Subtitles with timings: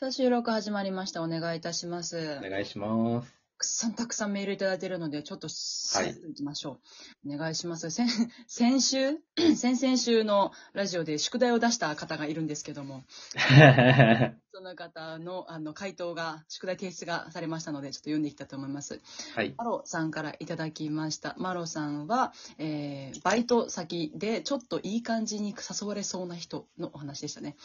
[0.00, 1.22] さあ、収録始まりました。
[1.22, 2.38] お願いいたします。
[2.42, 3.28] お願いします。
[3.28, 6.80] たくさんたくさんメールいただいているので、ちょっと、さっといきましょ
[7.26, 7.34] う。
[7.34, 7.90] お願いします。
[7.90, 8.08] 先、
[8.48, 9.18] 先週
[9.54, 13.04] 先々週のラジオで宿題を出した方がいるんですけども、
[14.54, 19.02] その方の、あの、回答が、宿題提出がされましたので、ちょっと読んでいきたいと思います。
[19.34, 19.52] はい。
[19.58, 21.34] マロさんからいただきました。
[21.36, 27.56] マロさんは、えーバイト先でちょっといい感じに誘われそうな人のお話でしたね。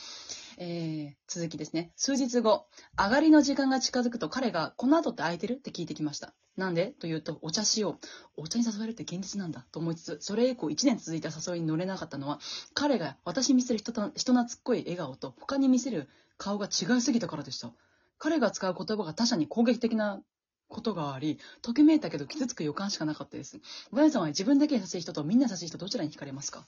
[0.58, 1.92] えー続きですね。
[1.96, 2.68] 数日後、
[2.98, 5.54] 上がりの時間が近づくと彼が、この後って空いてる？
[5.54, 6.34] って聞いてきました。
[6.56, 6.88] なんで？
[6.88, 8.00] というと、お茶しよ
[8.38, 8.44] う。
[8.44, 12.40] お茶に誘われるって現実なんだと思いつつ、それ以降1年続いた誘いに乗れなかったのは、
[12.74, 16.08] 彼が私に見せる人と人懐っこい笑顔と、他に見せる
[16.38, 17.72] 顔が違いすぎたからでした。
[18.18, 20.22] 彼が使う言葉が他者に攻撃的な
[20.70, 23.60] ことがあり、ときめいたけど傷つく予感しかなかったです。
[23.92, 26.66] ボヤさんは自分だけ優しい人とみんな優しい人どちらに惹かれますか？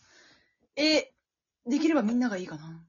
[0.76, 1.14] え、
[1.66, 2.84] できればみんながいいかな。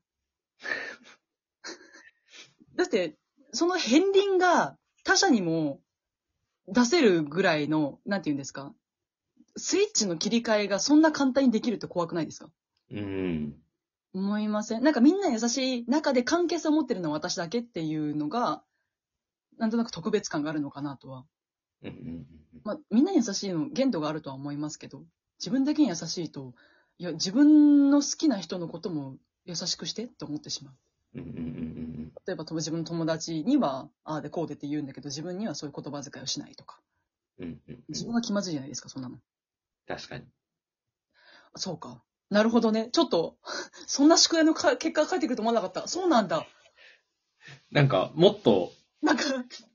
[2.77, 3.17] だって、
[3.53, 5.81] その片鱗が他者にも
[6.69, 8.75] 出せるぐらいの、なんて言うんですか？
[9.57, 12.51] スイッチの切り替えがそんな簡単にできるって怖くないですか？
[12.91, 13.55] うん。
[14.15, 14.85] 思いません？
[14.85, 18.63] なんかみんな優しい中で関係性を持ってるのは私だけっていうのが、
[19.59, 21.25] なんとなく特別感があるのかなとは。
[21.83, 22.27] うんうん
[22.65, 25.05] まあ、みんなに優しいの限度があるとは思いますけど、
[25.39, 26.55] 自分だけに優しいと、
[26.99, 29.17] いや、自分の好きな人のことも
[29.49, 30.75] 優しくしてって思ってしまう。
[31.15, 36.79] うんうんうん例えば、と自分の友達には、ああでこうでって言うんだけど、自分にはそういう言葉遣いをしないとか。
[37.39, 39.17] うんうんうん自分が気まずいじゃないですか、そんなの。
[39.87, 40.25] 確かに。
[41.55, 42.03] あそうか。
[42.29, 42.91] なるほどね。
[42.93, 43.39] ちょっと、
[43.87, 45.89] そんな宿題のか結果が返ってくると思わなかった。
[45.89, 46.47] そうなんだ。
[47.71, 49.23] なんか、もっと、なんか、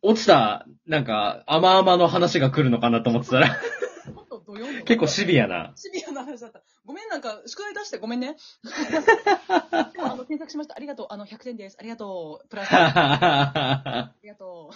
[0.04, 3.58] 落ちた、なんか、甘々の話が来るのかなと思ってたら、
[4.54, 5.74] もっとどよんと結構シビアな。
[5.76, 6.62] シビアな話だった。
[6.86, 8.36] ごめん、なんか、宿題出してごめんね。
[9.94, 10.76] で もあの、検索しました。
[10.76, 11.08] ありがとう。
[11.10, 11.78] あの、100点です。
[11.80, 12.48] ありがとう。
[12.48, 12.70] プラス。
[12.74, 14.74] ありがとう。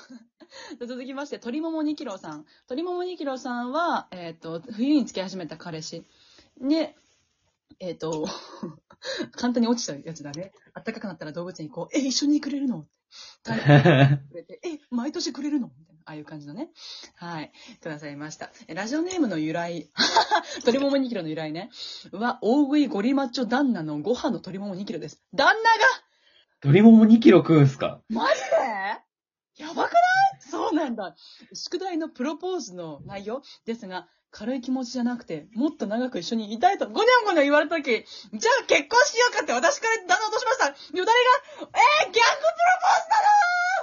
[0.88, 2.45] 続きまして、鳥桃2キロさん。
[2.67, 6.05] 鳥桃2キロさんは、えっ、と、冬に付き始めた彼氏。
[6.59, 6.95] で、
[7.80, 8.27] えっ、と、
[9.32, 10.54] 簡単に落ちたやつだね。
[10.73, 11.98] 暖かくなったら動物園行こう。
[11.98, 12.88] え、一緒にくれるの？
[14.64, 15.71] え、毎年くれるの？
[15.77, 16.70] みたいな、ああいう感じのね。
[17.18, 17.52] はい。
[17.82, 18.50] くださいました。
[18.70, 19.90] えラジオネームの由来。
[20.64, 21.70] 鳥桃2キロの由来ね。
[22.14, 25.22] は、大食いゴリマッチョ旦那のご飯の鶏桃2キロです。
[25.34, 25.58] 旦那が
[26.64, 28.00] 鶏もも2キロ食うんすか？
[28.08, 28.40] マジ
[29.58, 29.64] で？
[29.66, 29.92] やばくない？
[30.40, 31.14] そうなんだ。
[31.54, 40.68] 宿題のプロポーズの内容ですが、軽い気持ちじゃなくて、もっと長く一緒にいたいと、ごにゃんごにゃん言われたとき、じゃあ結婚しようかって私から旦那落としました。
[40.68, 41.12] よだれが、
[41.60, 43.77] えー、逆プロポーズだろー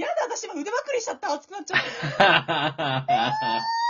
[0.00, 1.32] やだ、私今腕まくりしちゃった。
[1.32, 1.80] 熱くなっちゃっ
[2.18, 3.62] た。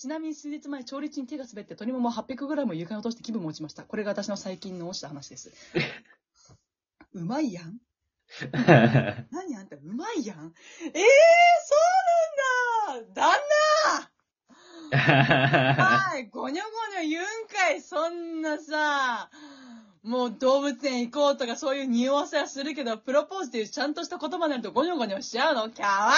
[0.00, 3.82] ちなみに数日前、調理中に手が滑って、鶏もも 800g を床に落として気分も落ちました。
[3.82, 5.52] これが私の最近の落ちた話です。
[7.12, 7.78] うまいやん？
[9.30, 10.54] 何あんた、うまいやん？
[10.84, 11.02] ええー、
[11.66, 11.76] そ
[12.94, 13.38] うなんだ旦
[14.90, 19.30] 那 はい、ごにょごにょ言うんかい、そんなさ、
[20.02, 25.70] もう動物園行こうとかそういう匂わせはするけど、プロポーズっていうちゃんとした言葉になるとゴニョゴニョしちゃうの？
[25.70, 26.14] かわ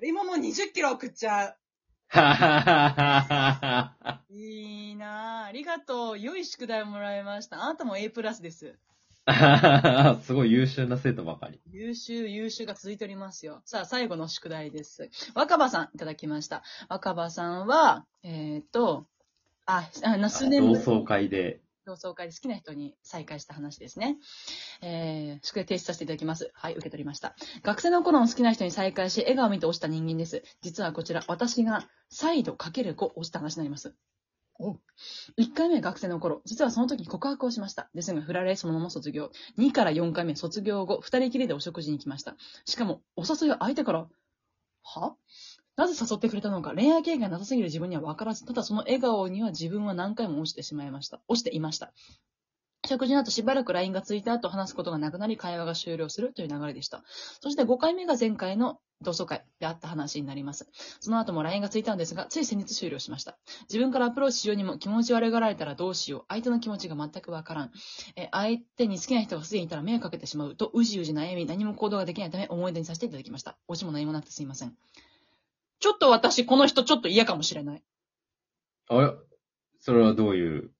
[0.00, 1.56] いい 今もう20キロ食っちゃう。
[4.30, 5.44] いいなぁ。
[5.46, 6.18] ありがとう。
[6.18, 7.62] 良い宿題をもらいました。
[7.62, 8.78] あなたも A プラスです。
[10.22, 11.60] すごい優秀な生徒ばかり。
[11.70, 13.60] 優秀、優秀が続いておりますよ。
[13.66, 15.10] さあ、最後の宿題です。
[15.34, 16.62] 若葉さん、いただきました。
[16.88, 19.06] 若葉さんは、えっ、と、
[19.68, 21.60] あ、あの、数年同窓会で。
[21.84, 24.16] 同窓会で好きな人に再会した話ですね。
[24.80, 26.50] えー、宿題提出させていただきます。
[26.54, 27.36] はい、受け取りました。
[27.62, 30.42] 学生の頃の好きな人に再会し、笑顔を見て落ちた人間です。
[30.62, 33.94] 実はこちら、私が再度かける5落ちた話になります。
[34.58, 34.72] お
[35.38, 37.90] 1回目学生の頃、実はその時告白をしました。
[37.94, 39.30] ですが、振られ、そのまま卒業。
[39.58, 42.36] 2から4回目卒業後、2人きりでお食事に行きました。
[42.64, 44.08] しかも、お誘いは相手から、
[44.82, 45.14] は？
[45.78, 51.20] なぜ誘ってくれたのか、恋愛経験がなさすぎる自分には分からず、ただその笑顔には自分は何回も落ちてしまいました。
[51.28, 51.92] 落ちていました。
[52.84, 57.04] 食事の後しばらく LINE がついた後話すことがなくなり会話が終了するという流れでした。
[57.40, 60.68] そして5回目が前回の同窓会であった話になります。
[60.98, 63.38] その後も LINE がついたんですが、つい先日終了しました。
[63.68, 66.24] 自分からアプローチしようにも気持ち悪がられたらどうしよう。
[66.28, 67.70] 相手の気持ちが全くわからん。
[68.16, 73.56] え、相手に好きな人がすでにいたら迷惑かけてしまうと、うじうじ悩み、何も行動ができないため思い出にさせていただきました。
[73.68, 74.76] おしも何もなくてすいません。
[75.80, 77.82] ちょっと私、この人ちょっと嫌かもしれない。
[78.88, 79.12] あれ？
[79.80, 80.70] それはどういう？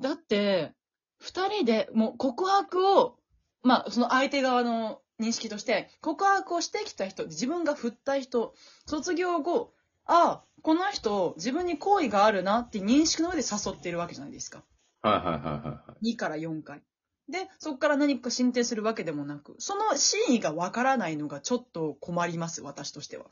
[0.00, 0.72] だって、
[1.18, 3.16] 二人でもう告白を、
[3.62, 8.54] まあ、その相手側の認識として、告白をしてきた人、自分が振った人、
[8.86, 9.72] 卒業後、
[10.04, 14.62] ああ、この人、自分に好意があるなって認識の上で誘っているわけじゃないですか。
[15.00, 16.12] はいはいはいはいはい。
[16.12, 16.82] 2から4回。
[17.30, 23.24] で、そこから何か進展するわけでもなく、その真意がわからないのがちょっと困ります、私としては。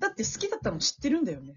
[0.00, 1.54] だって好きだったの知ってるんだよね。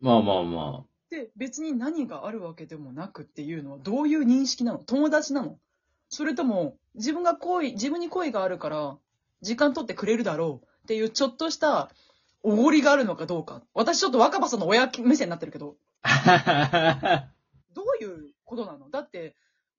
[0.00, 4.78] まあまあまで、別に何があるわけでもなくっていうのはどういう認識なの？
[4.78, 5.58] 友達なの？
[6.08, 8.96] それとも、自分が恋、自分に恋があるから、
[9.40, 11.90] 時間取ってくれるだろうっていうちょっとした
[12.42, 13.62] おごりがあるのかどうか。
[13.74, 17.28] 私ちょっと若葉さんの親目線になってるけど、あ。
[17.74, 18.90] どういうことなの？
[18.90, 19.36] だって、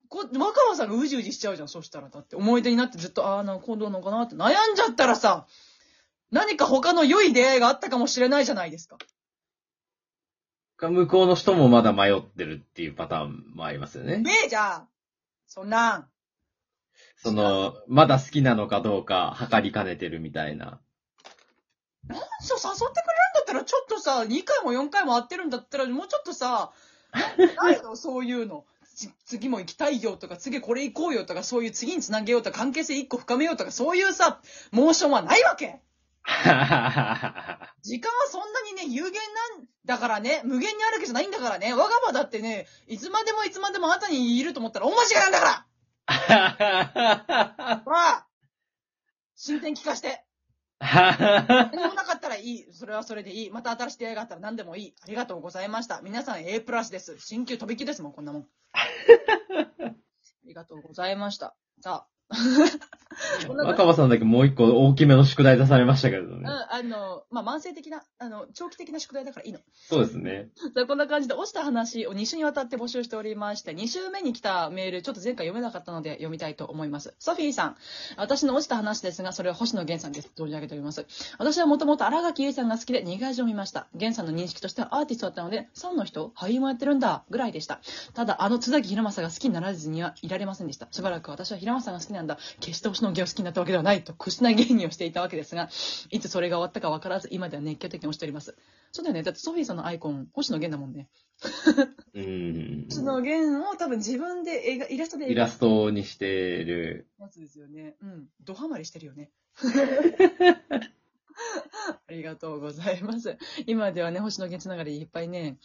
[0.08, 2.08] こ若葉さんがうじうじしちゃうじゃん、そしたら。
[2.08, 5.46] だって思い出になってずっと、ああ、なんか今度なのかなって悩んじゃったらさ、
[6.30, 8.98] 何か他の良い出会いがあったかもしれないじゃないですか。
[10.80, 14.18] 向こうの人もまだ迷ってるっていうパターンもありますよね。
[14.18, 14.88] ねえじゃあ、
[15.46, 16.08] そんなん。
[17.16, 20.80] その、まだ好きなのかどうか測りかねてるみたいな。
[22.40, 26.72] そう、誘ってくれるんだったら、ちょっとさ、2回も4回も会ってるんだったら、もうちょっとさ、
[27.38, 28.66] なないのそういうの。
[28.94, 35.80] つ次も行きたいよとか、次これ行こうよとか、そういう次につなげようとか、関係性1個深めようとか、そういうさ、モーションはないわけ
[37.82, 45.66] 時間はそんなにね、有限なんだからね、無限にあるわけじゃないんだからね、我が場だってね、いつまでもいつまでもあなたにいると思ったら大間違いなんだか
[46.06, 48.26] ら ほら
[49.36, 50.24] 進展聞かして。
[50.80, 52.72] 何もなかったらいい。
[52.72, 53.50] それはそれでいい。
[53.50, 54.94] また新しい出会いがあったら何でもいい。
[55.02, 56.00] ありがとうございました。
[56.02, 57.18] 皆さん A プラスです。
[57.18, 58.48] 新旧飛びきですもん、こんなもん。
[58.72, 58.86] あ
[60.44, 61.54] りがとうございました。
[61.80, 62.34] さあ。
[63.48, 66.48] 若葉さんだけもう一個大きめの宿題出されましたけどうん、ね。
[66.48, 69.60] あの、まあ、慢性的な、あの、長期的な宿題だからいいの。
[69.88, 70.48] そうですね。
[70.74, 77.14] さあ、こんな感じで、落ちた話を2週にわたって募集しておりまして、2週目に来たメール、ちょっと前回読めなかったので読みたいと思います。
[77.18, 77.76] ソフィーさん。
[78.16, 80.30] 私の落ちた話ですが、それは星野源さんです。
[80.36, 81.06] 存じ上げております。
[81.38, 83.86] 私はもともと荒垣結衣さんが好きで2回以上見ました。
[83.94, 87.80] 源さんの認識としてはアーティストだったので、3の人俳優もやってるんだ、ぐらいでした。
[88.14, 90.88] ただ、あの津崎平正が好きにならずにはいられませんでした。
[90.90, 92.38] しばらく私は平正さんが好きなんだ。
[92.60, 95.68] 決して星野源を好きになったわけではないと、屈しない芸人をしていたわけですが、
[96.10, 98.56] いつそれが終わったかわからず、今では熱狂的に推しております。
[98.92, 99.22] そうだよね。
[99.22, 101.08] だってソフィーさんのアイコン、星野源だもんね。
[102.14, 102.88] うーん。
[102.88, 106.26] 星野源を多分自分で絵がイラストでイラストにして
[106.64, 107.06] る。
[107.20, 107.96] やつですよね。
[108.02, 108.28] うん。
[108.42, 109.30] ドハマりしてるよね。
[112.06, 113.38] ありがとうございます。
[113.66, 115.56] 今ではね、星野源つながりいっぱいね、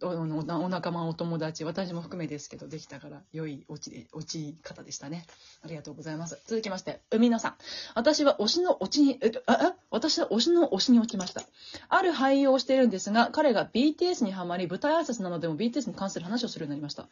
[0.00, 5.26] おおお仲間、お友達、私も含めですけど、できたから、良い落ち、落ち方でしたね。
[5.60, 6.40] ありがとうございます。
[6.46, 7.54] 続きまして、海野さん。
[7.96, 11.42] 私は推しの落ちに、えあ、あ私は推しの推しに落ちました。
[11.88, 17.08] ある俳優をしているんですが、彼が BTS にハマり、舞台挨拶などでも BTS に関する話をするようになりました。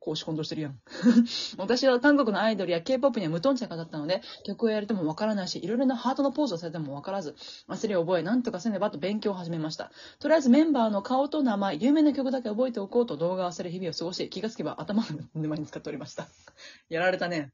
[0.00, 0.80] 公私混同してるやん。
[1.56, 7.34] 私は韓国のアイドルや K-POP には無頓着だったので、曲をやれてもわからないし、いろいろなハートのポーズをされてもわからず、
[7.84, 9.92] 焦りを覚え、なんとかせねばと勉強を始めました。
[10.18, 16.26] とりあえずメンバーの顔と名前、有名な曲だけ覚えておこうと動画を忘れ日々を過ごし、気がつけば頭の沼に使っておりました。
[16.88, 17.52] やられたね。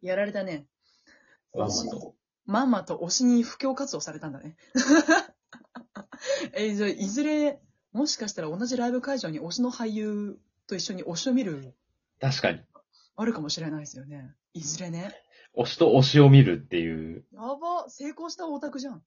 [0.00, 0.66] やられたね。
[2.46, 4.56] まんまと推しに布教活動されたんだね。
[6.52, 7.60] え、じゃあいずれ、
[7.92, 11.74] もしかしたら同じライブ会場に推しの俳優と一緒に推しを見る、
[12.20, 12.60] 確かに。
[13.16, 14.34] あるかもしれないですよね。
[14.54, 15.14] いずれね。
[15.56, 17.24] 推しと推しを見るっていう。
[17.32, 19.02] やば、成功したオタクじゃん。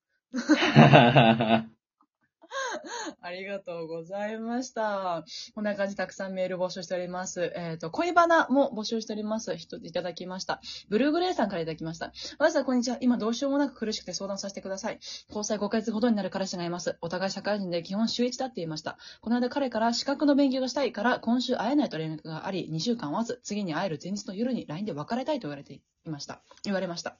[3.21, 5.23] ありがとうございました。
[5.53, 7.53] こんな感じたくさんメール募集しております。
[7.55, 9.55] えっ、と、恋バナも募集しております。
[9.57, 10.61] 人いただきました。
[10.89, 12.11] ブルーグレイさんからいただきました。
[12.39, 12.97] まずはこんにちは。
[13.01, 14.99] 今どうしようもなく苦しくて相談させてください。
[15.27, 16.97] 交際5ヶ月ほどになる彼氏がいます。
[17.01, 18.97] お互い社会人で基本週1だって言いました。
[19.21, 26.41] この間彼から資格の勉強がしたいから今週会えないと連絡があり、2週間会わず、次に会える前日の夜に LINE で別れたいと言われていました。
[26.63, 27.17] 言われました。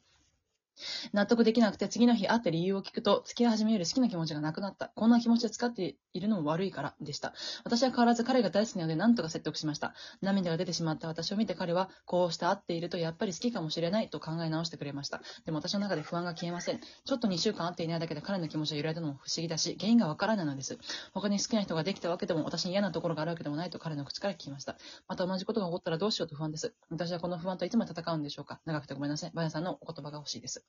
[1.14, 4.92] 納得できなくて次の日会って理由を聞くと、付き合い始めより好きな気持ちがなくなった。
[4.96, 7.34] こんな気持ちで使っているのも悪いからでした。
[7.64, 9.94] 私は変わらず彼が大好きなので何とか説得しました。
[10.22, 15.22] 涙が出てしまった私を見て彼は、こうして会っているとやっぱり好きかもしれないと考え直してくれました。
[15.46, 16.80] でも私の中で不安が消えません。
[16.80, 20.78] ちょっと2週間会っていないだけで彼の気持ちが揺らいだのも不思議だし、原因がわからないのです。
[21.14, 24.78] 他に好きな人ができたわけでも、私に嫌なところがあるわけでもないと彼の口から聞きました。
[25.08, 26.74] また同じことが起こったらどうしようと不安です。
[26.90, 28.60] 私はこの不安といつまで戦うんでしょうか。
[28.66, 29.32] 長くてごめんなさい。
[29.34, 30.66] バヤさんのお言葉が欲しいです。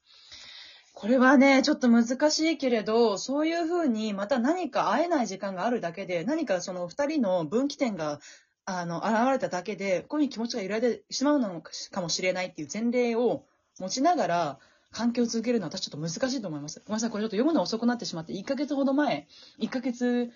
[0.95, 8.21] これはね、ちょっと難しいけれど、そういうふうに、また何か会えない時間があるだけで、何かその二人の分岐点が、
[8.65, 13.45] あの、現れただけで、こういう気持ちが揺らいでしまうのかもしれないっていう前例を
[13.81, 14.59] 持ちながら、
[14.93, 16.81] 関係を続けるのは私ちょっと難しいと思います。
[16.81, 19.27] ごめんなさい、これちょっと読むの遅くなってしまって、1ヶ月ほど前、
[19.59, 20.31] 1ヶ月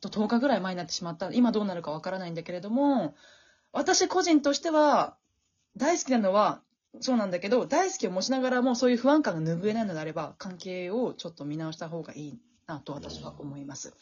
[0.00, 1.32] と10日ぐらい前になってしまった。
[1.32, 3.14] 今どうなるかわからないんだけれども、
[3.72, 5.16] 私個人としては、
[5.76, 6.60] 大好きなのは、
[6.98, 13.94] そうなんだけど、大好きを持ちながらもそういう不安感が拭えないのであれば、関係をちょっと見直した方がいいなと私は思います。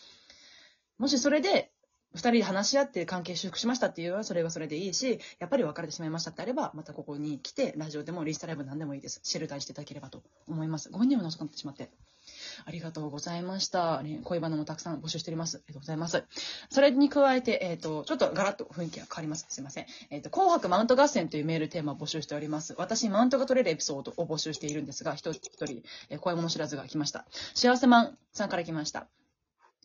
[0.99, 1.71] もしそれで、
[2.15, 9.21] 二人で話し合って関係修復しましたっていうのはそれはそれでいいし、やっぱり別れてしまいましたってあれば、またここに来て、ラジオでもリスタライブ何でもいいです。
[9.23, 10.91] シェルターしていただければと思います。
[10.91, 11.91] ご本人も遅くなってしまって。
[12.65, 14.03] ありがとうございました。
[14.03, 15.59] ね恋バナもたくさん募集しております。
[15.59, 16.25] ありがとうございます。
[16.71, 19.47] それに加えて、えっ、と、ちょっとガラッと雰囲気が変わります。
[19.49, 19.87] すいません。
[20.11, 22.75] えっ、と、紅白マウント合戦というメールテーマを募集しております。
[22.79, 27.27] 私、マウントが取れるエピソードを募集しているんですが、一人一人、えー怖いもの知らずが来ました。
[27.55, 29.07] 幸せマンさんから来ました。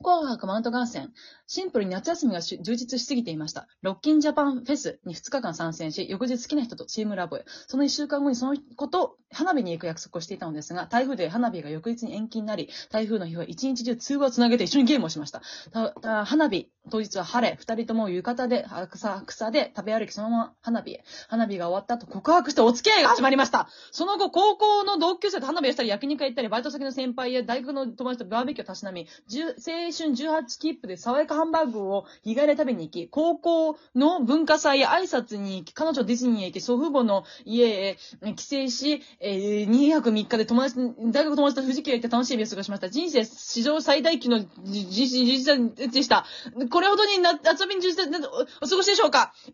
[0.01, 1.13] 紅白マウント合戦。
[1.45, 3.67] シンプルに夏休みが充実しすぎていました。
[3.81, 7.45] ロッキンジャパンフェスに2日間参戦し、翌日好きな人とチームラボへ。
[7.67, 15.41] その1週間後にその子と、花火に行く約束をしていたのですが、台風で花火が翌日に延期になり、台風の日は一日中通話をつなげて一緒にゲームをしました。
[15.71, 21.04] たた花火、当日は晴れ、二人とも浴衣で、草、草で食べ歩きそのまま花火へ。
[21.30, 23.70] 花火が終わった後告白してお付き合いが始まりました。
[23.92, 40.75] その後、高校の同級生と花火をしたり、焼肉屋行ったり、バイト先の先輩や大学の友達とバーベキューをたしなみ、10青春18切符で爽やかハンバーグを日帰りで食べに行き、高校の文化祭や挨拶に行き、彼女とディズニーへ行き、祖父母の家へえ帰省し、えー、2泊3日で友達、
[41.12, 42.90] 大学友達と富士急へ行って楽しい日を過ごしました。
[42.90, 46.25] 人生史上最大級のじじじじじでした。
[46.74, 49.32] これほどにな遊びに充実なおお過ごしでしょうか？
[49.46, 49.53] ね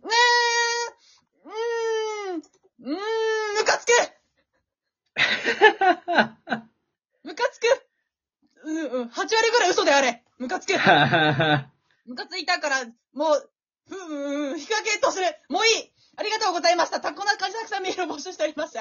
[1.46, 2.96] え、うーん、うーん、
[3.58, 3.92] ムカつく。
[7.26, 7.86] ムカつく。
[8.64, 10.24] うんうん、8割ぐらい嘘であれ。
[10.38, 10.72] ムカつく。
[12.08, 13.52] ムカついたから、もう、
[13.90, 15.26] ふう、ん、日陰とする。
[15.50, 15.92] もういい。
[16.16, 17.02] ありがとうございました。
[17.02, 18.78] たこんな感じたくさんメールを募集しております。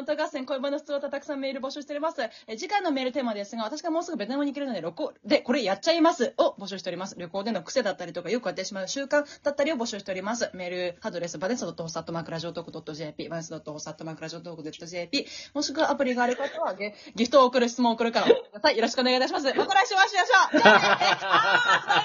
[0.00, 2.22] ウント合戦、恋バナ質問とたくさんメール募集しております。
[2.46, 7.14] え次回のメールテーマですが、私がもうすぐベトナムに行けるので、旅行で、これやっちゃいますを募集しております。
[7.18, 10.50] 旅行での癖だったりとか、よくやってしまう習慣だったりを募集しております。
[10.54, 18.76] メールアドレス、バネスドットホサットマークラジオトーク .jp、バネスドットホサットマークラジオトーク .jp、もしくはアプリがある方はギギフトを送る、質問を送るからください。
[18.76, 19.46] よろしくお願いいたします。
[19.54, 20.72] また来週お会いしましょう バイ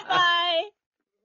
[0.10, 0.25] バ
[0.72, 0.75] イ